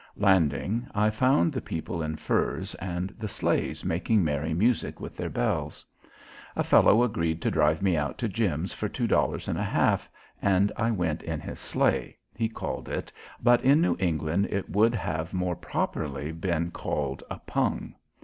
Landing 0.17 0.87
I 0.95 1.11
found 1.11 1.53
the 1.53 1.61
people 1.61 2.01
in 2.01 2.15
furs 2.15 2.73
and 2.81 3.11
the 3.19 3.27
sleighs 3.27 3.85
making 3.85 4.23
merry 4.23 4.51
music 4.51 4.99
with 4.99 5.15
their 5.15 5.29
bells. 5.29 5.85
A 6.55 6.63
fellow 6.63 7.03
agreed 7.03 7.39
to 7.43 7.51
drive 7.51 7.83
me 7.83 7.95
out 7.95 8.17
to 8.17 8.27
Jim's 8.27 8.73
for 8.73 8.89
two 8.89 9.05
dollars 9.05 9.47
and 9.47 9.59
a 9.59 9.63
half 9.63 10.09
and 10.41 10.71
I 10.75 10.89
went 10.89 11.21
in 11.21 11.39
his 11.39 11.59
sleigh, 11.59 12.17
he 12.33 12.49
called 12.49 12.89
it, 12.89 13.11
but 13.43 13.63
in 13.63 13.79
New 13.79 13.95
England 13.99 14.47
it 14.49 14.71
would 14.71 14.95
have 14.95 15.35
more 15.35 15.55
properly 15.55 16.29
have 16.29 16.41
been 16.41 16.71
called 16.71 17.21
a 17.29 17.37
pung. 17.37 17.93